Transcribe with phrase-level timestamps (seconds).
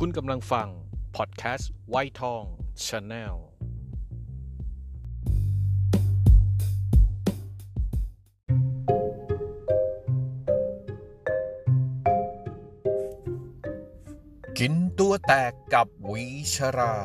[0.00, 0.68] คุณกำลังฟัง
[1.16, 2.44] พอดแคสต์ไวท์ทอง
[2.86, 3.36] ชาแนล
[14.58, 16.96] กินตัวแตกกับวิชรา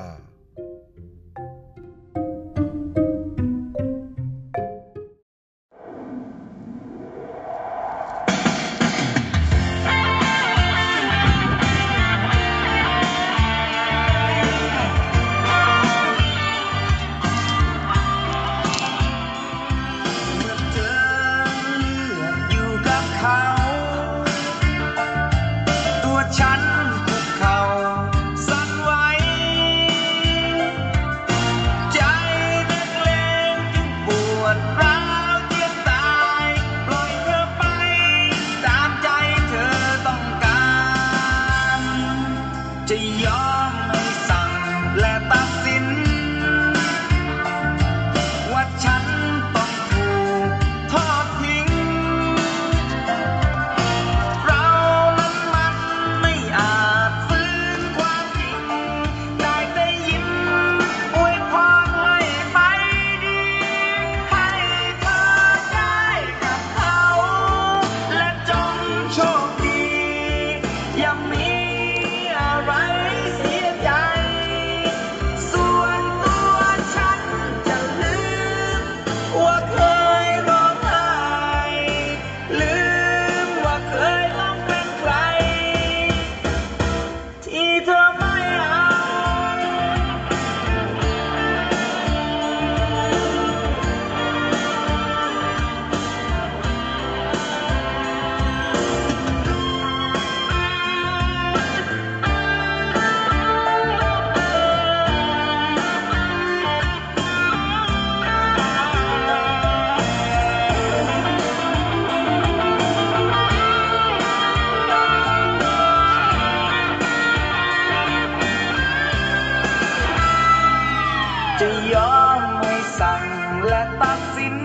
[123.01, 123.23] สั่ง
[123.67, 124.56] และตัดสิน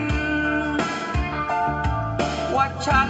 [2.54, 3.08] ว่าฉัน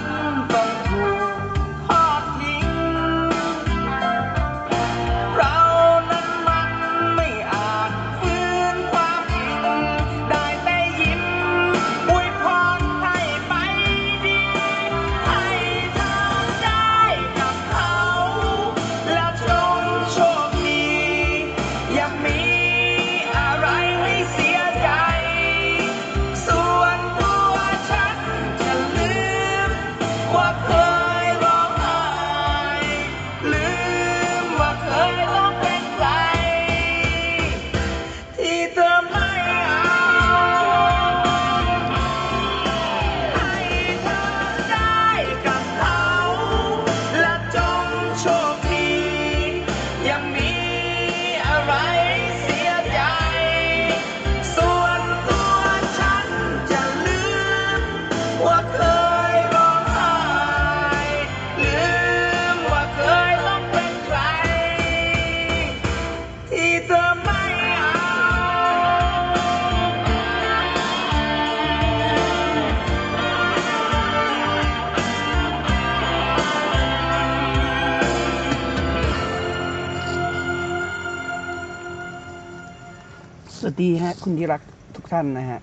[83.81, 84.63] ดีฮะคุณที่รัก
[84.97, 85.61] ทุกท่านนะฮะ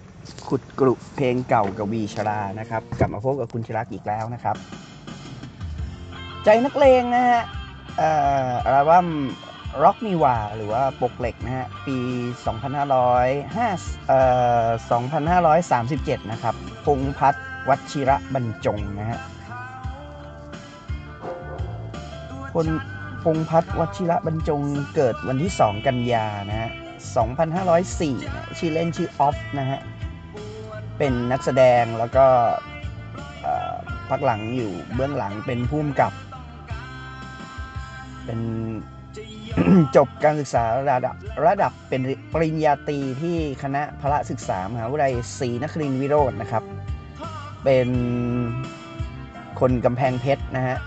[0.47, 4.55] ขุดกรุเพลงเก่ากับวีชรานะครับ กลับมาพบกับคุณชรักอีกแล้วนะครับ
[6.43, 7.41] ใจนักเลงนะฮะ
[7.99, 9.07] อัลบั้ม
[9.83, 11.97] Rock Me w a หรือว่าปกเหล็กนะฮะ ปี
[12.81, 14.19] 2505เอ่
[14.63, 14.65] อ
[15.63, 17.35] 2537 นะครับ พงพัฒ
[17.69, 19.19] วัชิระบรรจงนะฮะ
[22.53, 22.67] คน
[23.23, 24.61] พงพัฒวัชิระบรรจง
[24.95, 26.71] เกิดวันที่ 2 กันยานะฮะ
[27.11, 29.79] 2504นะชื่อเล่นชื่อออฟนะฮะ
[30.97, 32.25] เป็นนักแสดงแล้วก็
[34.09, 36.13] พักหลังอยู่เบื้องหลังเป็นผู้กำกับ
[38.25, 38.39] เป็น
[39.95, 41.15] จบการศึกษาระดับ
[41.47, 42.01] ระดับเป็น
[42.33, 46.63] ปริญญาตรีที่คณะพละศึกษามหาวิทยาลัยศรีนครินทรวิโรจน์นะครับ
[47.63, 47.89] เป็น
[49.59, 50.77] คนกำแพงเพชรนะฮะ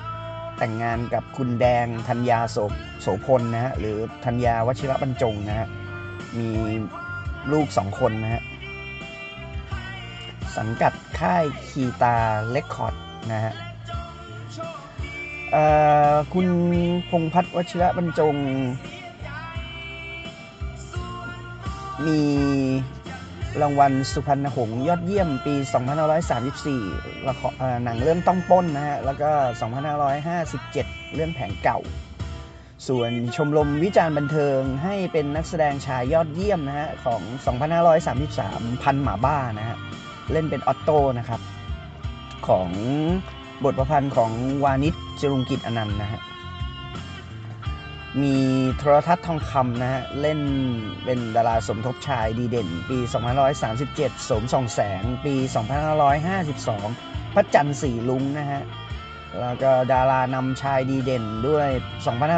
[0.58, 2.56] แต่งงานกับคุณแดงธัญญาโส
[3.00, 5.68] โสพลนะฮะ หรือธัญญาวชิระบรรจงนะฮะ
[6.38, 6.48] มี
[7.52, 8.42] ลูกสองคนนะฮะ
[10.58, 12.16] สังกัดค่ายคีตา
[12.50, 12.94] เลคคอร์ด
[13.32, 13.54] นะฮะ
[16.32, 16.46] คุณ
[17.10, 18.34] พงพัฒน์วชิระบรรจง
[22.06, 22.20] มี
[23.62, 25.54] รางวัลสุพรรณหงส์ยอดเยี่ยมปี
[26.20, 27.52] 2534ละคร
[27.84, 29.30] หนังเรื่องต้องป้นนะฮะ แล้วก็
[30.42, 31.78] 2557 เรื่องแผงเก่า
[32.88, 37.23] ส่วนชมรมวิจารณ์บันเทิงให้เป็นนักแสดงชายยอดเยี่ยมนะฮะของ
[38.23, 39.76] 2533 พันหมาบ้านะฮะ
[40.32, 41.40] เล่นเป็นออตโต้นะครับ
[42.49, 42.69] ของ
[43.64, 44.31] บทประพันธ์ของ
[44.64, 46.20] วานิชจรุงกิจอนันต์นะฮะ
[48.23, 48.37] มี
[48.78, 50.40] โทรทัศน์ทองคำนะฮะเล่น
[51.05, 52.99] เป็นดาราสมทบชายดีเด่น ปี
[53.62, 55.34] 2537 สมส่องแสง ปี
[56.34, 58.62] 2552 พระจันทร์สีลุงนะฮะ
[59.41, 61.69] แล้วก็ดารานำชายดีเด่นด้วย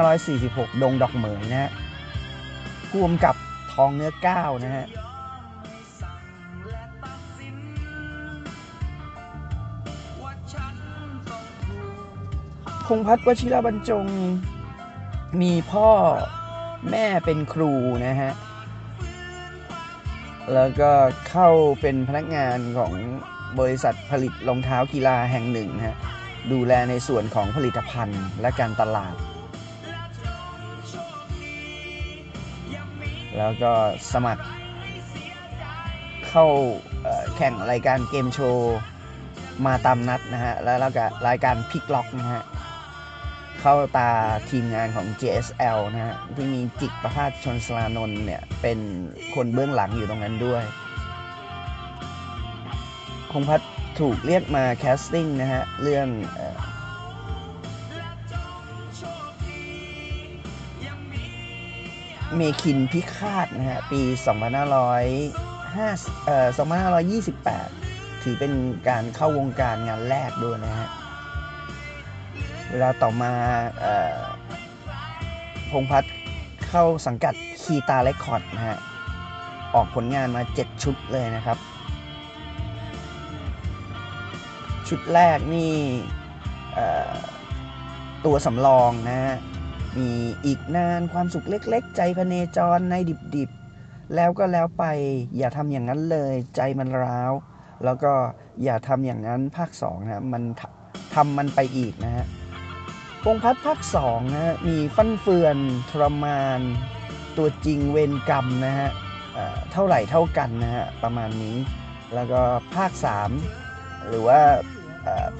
[0.06, 1.70] 2546 ดงดอกเหมยนะฮะ
[2.90, 3.34] ผู้กำกับ
[3.72, 4.86] ทองเนื้อก้าวนะฮะ
[12.86, 14.06] พงพัฒน์วชิระบรรจง
[15.40, 15.90] มีพ่อ
[16.90, 17.72] แม่เป็นครู
[18.06, 18.32] นะฮะ
[20.54, 20.90] แล้วก็
[21.28, 21.48] เข้า
[21.80, 22.92] เป็นพนักงานของ
[23.58, 25.96] บริษัทผลิตรองเท้ากีฬาแห่งหนึ่งนะฮะ
[26.52, 29.14] ดูแลในส่วนของผลิตภัณฑ์และการตลาด
[33.38, 33.72] แล้วก็
[34.12, 34.44] สมัคร
[36.28, 36.46] เข้า
[37.36, 38.76] แข่งรายการเกมโชว์
[39.66, 42.42] มาตามนัดนะฮะ แล้วก็รายการพิกล็อกนะฮะ
[43.60, 44.10] เข้าตา
[44.50, 48.78] ทีมงานของ JSL นะฮะ ที่มีจิกประภาส ชลศรานนท์เนี่ย เป็น
[49.34, 50.62] คนเบื้องหลังอยู่ตรงนั้นด้วย
[53.32, 53.60] คงพัฒ
[54.00, 56.08] ถูกเรียกมา casting นะฮะ เรื่อง
[62.36, 64.00] เมฆินทร์พิฆาตนะฮะ ปี
[64.68, 66.48] 2505เอ่อ
[67.34, 68.52] 2528 ถือเป็น
[68.88, 70.88] การเข้าวงการงานแรกด้วยนะฮะ
[72.70, 73.32] เวลาต่อมา
[73.80, 74.18] เอ่อ
[75.70, 76.14] พงพัฒน์
[76.68, 78.78] เข้าสังกัดคีตาเรคคอร์ดนะฮะ
[79.74, 81.58] ออกผลงานมา 7 ชุดเลยนะครับ
[84.88, 85.74] ชุดแรกนี่
[88.24, 89.36] ตัวสำรองนะ
[89.98, 90.10] มี
[90.46, 92.94] อีกนานความสุขเล็ก ๆ ใจพเนจรใน
[93.36, 94.84] ดิบๆ แล้วก็แล้วไป
[95.36, 97.32] อย่าทำอย่างนั้นเลยใจมันร้าว
[97.84, 98.12] แล้วก็
[98.64, 100.62] อย่าทำอย่างนั้นภาค2นะมันท
[101.14, 102.26] ทำมันไปอีกนะฮะ
[103.22, 105.56] พงษ์พัฒน์ภาค2นะฮะมีฟั่นเฟือน
[105.90, 106.60] ทรมาน
[107.36, 108.88] ตัวจริงเวรกรรมนะฮะ
[109.72, 111.56] เท่าไหร่เท่ากันนะฮะประมาณนี้
[112.14, 112.40] แล้วก็
[112.76, 112.92] ภาค
[113.48, 114.40] 3 หรือว่า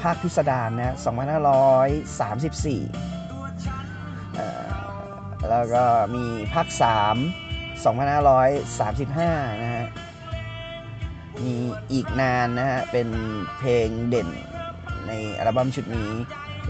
[0.02, 1.02] ภาคพิสดารนะ2534
[5.50, 5.84] แล้วก็
[6.14, 6.24] มี
[6.54, 6.78] ภาค 3
[7.88, 9.86] 2535 นะฮะ
[11.44, 11.54] มี
[11.92, 13.08] อีกนานนะฮะ เป็น
[13.58, 14.28] เพลงเด่น
[15.06, 16.10] ในอัลบั้มชุดนี้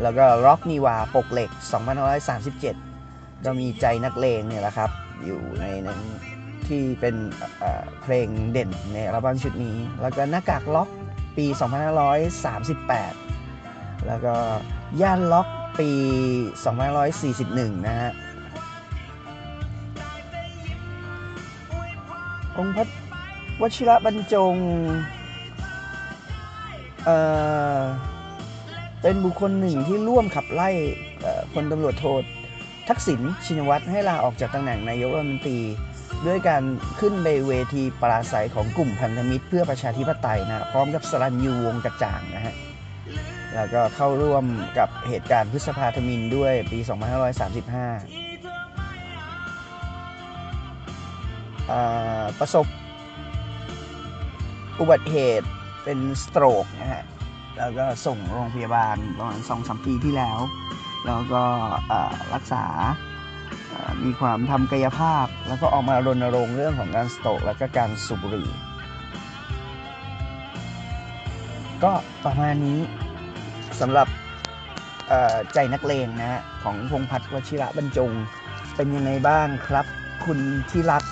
[0.03, 1.51] แล้วก็ร็อกนีวาปกเหล็ก
[2.29, 4.91] 2537 ก็มีใจนักเลงเนี่ยแหละครับ
[5.25, 6.01] อยู่ในนั้น
[6.69, 7.15] ที่เป็น
[8.03, 10.89] เพลงเด่นในอัลบั้มชุดนี้ แล้วก็หน้ากากล็อก
[11.37, 11.47] ปี
[12.51, 14.35] 2538 แล้วก็
[15.01, 15.49] ย่านล็อก
[15.79, 15.91] ปี
[17.09, 18.13] 2541 นะฮะ
[22.59, 22.89] องค์พัฒ
[23.61, 24.55] วชิระบรรจง
[27.05, 27.19] เอ่
[27.79, 27.81] อ
[29.03, 30.69] เป็นบุคคลหนึ่งที่ร่วมขับไล่
[31.53, 32.05] พลตำรวจโท
[32.89, 35.59] ทักษิณชินวัตรให้ลาออกจากตำแหน่งนายกรัฐมนตรี
[36.27, 36.63] ด้วยการ
[37.01, 42.55] ขึ้นไปเวทีปราศัยของกลุ่มพันธมิตร เพื่อประชาธิปไตยนะพร้อมกับสรัญยูวงกระจ่างนะฮะ
[43.55, 44.45] แล้วก็เข้าร่วม
[44.79, 46.89] กับเหตุการณ์พฤษภาธมินด้วยปี 2535
[52.39, 52.67] ประสบ
[54.81, 55.49] อุบัติเหตุ
[55.85, 57.03] เป็นสโตรกนะฮะ
[57.59, 60.39] แล้วก็ส่งโรงพยาบาลประมาณสองสามปีที่แล้ว
[61.07, 61.43] แล้วก็
[62.35, 62.65] รักษา
[64.05, 68.49] มีความทำกายภาพ แล้วก็ออกมารณรงค์เรื่องของการสโตกแล้วก็การสูบบุหรี่
[71.85, 71.93] ก็
[72.25, 72.79] ประมาณนี้
[73.81, 74.09] สำหรับ
[75.55, 78.13] ใจนักเลงนะฮะของพงพัฒน์วชิระบรรจง
[78.77, 79.87] เป็นยังไงบ้างครับ
[80.25, 80.39] คุณ
[80.71, 81.03] ที่รัก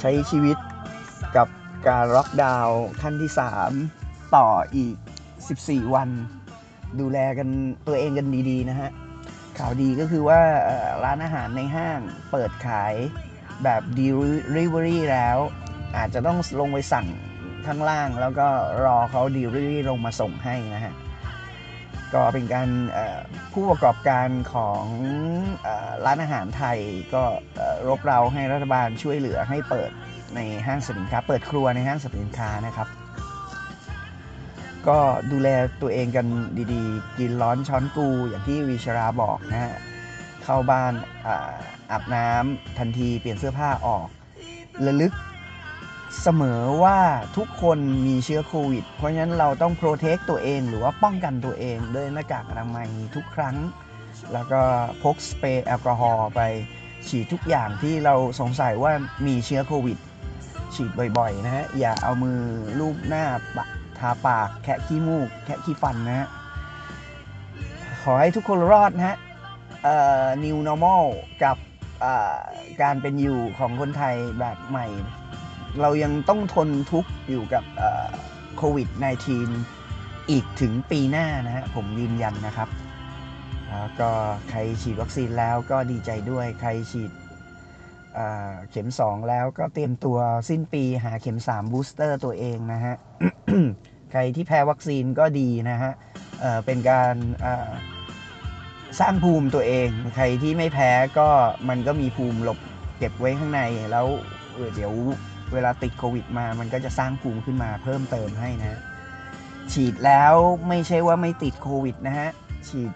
[0.00, 0.56] ใช้ชีวิต
[1.36, 1.48] กับ
[1.88, 3.30] การล็อกดาวน์ขั้นที่
[3.82, 4.96] 3 ต่ออีก
[5.44, 6.08] 14 วัน
[7.00, 7.48] ดูแลกัน
[7.86, 8.90] ตัวเองกันดี ๆ นะฮะ
[9.58, 10.40] ข่าวดีก็คือว่า
[11.04, 12.94] ร้านอาหารในห้างเปิดขาย
[13.64, 15.38] แบบ Delivery แล้ว
[15.96, 17.06] อาจจะต้องลงไปสั่ง
[17.66, 18.48] ข้างล่าง แล้วก็
[18.84, 20.94] รอเขา Delivery ลงมาส่งให้นะฮะ
[22.14, 22.68] ก็เป็นการ
[23.52, 24.84] ผู้ประกอบการของ
[25.66, 25.68] อ
[26.04, 26.78] ร้านอาหารไทย
[27.14, 27.22] ก็
[27.88, 29.90] รบเราให้รัฐบาลช่วยเหลือให้เปิด
[30.34, 32.88] ในห้างสรรพสินค้า เปิดครัวในห้างสรรพสินค้านะครับ
[34.88, 34.98] ก็
[35.32, 35.48] ดูแล
[35.82, 36.26] ตัวเองกัน
[36.72, 39.74] ดีๆ กินร้อนช้อนกูอย่างที่วิชราบอกนะฮะ
[40.42, 40.92] เข้าบ้าน
[41.90, 44.06] อาบน้ำทันทีเปลี่ยนเสื้อผ้าออก
[44.86, 45.12] ระลึก
[46.22, 46.98] เสมอว่า
[47.36, 53.56] ทุกคนมีเชื้อโควิด เพราะฉะนั้นเราต้องโปรเทคตัวเองหรือว่าป้องกันตัวเองด้วยหน้ากากอนามัยทุกครั้ง
[54.32, 54.60] แล้วก็
[55.02, 56.40] พกสเปรย์แอลกอฮอล์ไป
[57.08, 58.92] ฉีดทุกอย่างที่เราสงสัยว่า
[59.26, 59.98] มีเชื้อโควิด
[60.74, 62.38] ฉีดบ่อยๆนะฮะ อย่าเอามือ
[62.78, 63.24] ลูบหน้า
[63.56, 66.28] ปะาปาก แคะขี้มูก แคะขี้ฟันนะฮะ
[68.02, 69.16] ขอให้ทุกคนรอดนะฮะ
[69.84, 71.04] เอ่อ new normal
[71.44, 71.56] กับ
[72.82, 74.86] การเป็นอยู่ของคนไทยแบบใหม่
[75.80, 77.64] เรายังต้องทนทุกข์อยู่กับ
[78.56, 78.88] โควิด
[79.60, 82.68] -19 อีกถึงปีหน้านะฮะ ผมยืนยันนะครับ
[83.70, 84.10] แล้วก็
[84.50, 87.10] ใครฉีดวัคซีนแล้วก็ดีใจด้วย ใครฉีด
[88.14, 90.18] เอ่อเข็ม 2 แล้วก็เตรียมตัว
[90.48, 92.94] สิ้นปีหาเข็ม 3 booster ตัวเองนะฮะ
[94.16, 95.92] ใครที่แพ้วัคซีนก็ดีนะฮะ
[96.40, 97.14] เเป็นการ
[99.00, 101.28] สร้างภูมิตัวเอง ใครที่ไม่แพ้ก็
[101.68, 102.58] มันก็มีภูมิหลบ
[102.98, 103.60] เก็บไว้ข้างใน
[103.92, 104.06] แล้ว
[104.54, 104.92] เเดี๋ยว
[105.52, 108.80] เวลาติดโควิดมา มันก็จะสร้างภูมิขึ้นมาเพิ่มเติมให้นะ
[109.72, 110.34] ฉีดแล้ว
[110.68, 112.30] ไม่ใช่ว่าไม่ติดโควิดนะฮะ
[112.68, 112.90] ฉีด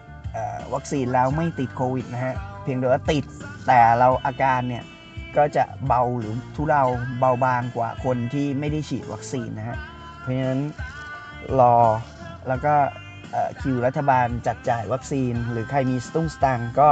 [0.73, 2.33] วัคซีนแล้วไม่ติดโควิดนะฮะ
[2.63, 3.23] เพียงแต่ว่าติด
[3.67, 4.83] แต่เราอาการเนี่ย
[5.37, 6.83] ก็จะเบาหรือทุเลา
[7.19, 9.77] เบาบางกว่าคนที่ไม่ได้ฉีดวัคซีนนะฮะ
[10.21, 10.61] เพราะฉะนั้น
[11.59, 11.75] รอ
[12.47, 12.73] แล้วก็
[13.61, 16.89] คิวรัฐบาลจัดจ่ายวัคซีน หรือใครมีสตุ้งสตังก็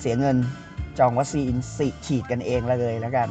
[0.00, 0.36] เสียเงิน
[0.98, 3.28] จองวัคซีนสิฉีดกันเองละเลยแล้วกัน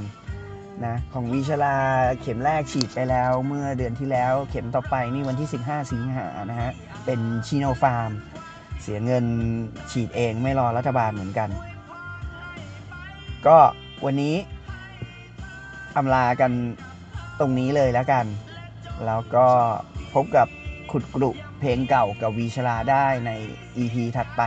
[0.86, 1.76] นะของวิชลา
[2.22, 6.72] เข็มแรกฉีดไปแล้วเมื่อเดือนที่แล้วเข็มต่อไปนี่วันที่ 15 สิงหานะฮะ
[7.06, 8.12] เป็นชิโนฟาร์ม
[8.82, 9.26] เสียเงิน
[9.92, 11.50] ฉีดเองไม่รอรัฐบาลเหมือนกัน
[13.48, 13.58] ก็
[14.06, 14.36] วันนี้
[15.98, 16.52] อำลากัน
[17.40, 18.26] ตรงนี้เลยแล้วกัน
[19.06, 19.48] แล้วก็
[20.14, 20.48] พบกับ
[20.92, 23.32] ขุดกรุเพลงเก่ากับวีชลาได้ใน
[23.78, 24.44] EP ถัดไป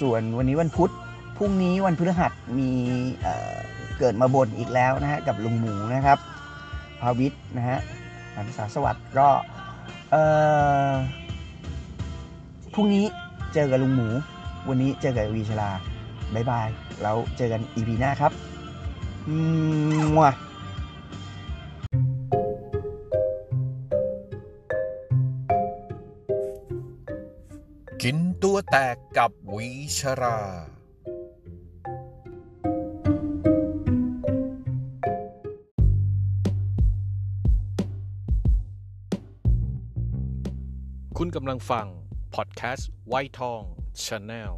[0.00, 0.92] ส่วนวันนี้วันพุธ
[1.36, 2.70] พรุ่งนี้วันพฤหัสมี
[3.22, 6.18] เเกิดมาบนอีกแล้วนะฮะกับลุงหมูนะครับ
[7.00, 7.78] ภาวิทย์นะฮะ
[8.36, 9.28] หันษาสวัสดิ์ก็
[12.74, 13.04] พรุ่งนี้
[13.54, 14.08] เจอกับลุงหมู
[14.68, 15.70] วันนี้เจอกับวีชลา
[16.34, 16.68] บายบาย
[17.02, 18.32] แล้วเจอกัน EP หน้าครับ
[20.06, 20.24] มัว
[28.04, 30.38] กินตัวแตกกับวิชรา
[41.18, 41.86] คุณกำลังฟัง
[42.34, 43.62] พอดแคสต์ไวท์ทอง
[44.04, 44.54] ชาแนล